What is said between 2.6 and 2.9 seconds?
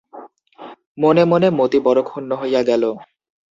গেল।